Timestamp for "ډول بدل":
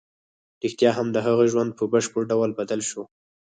2.31-2.81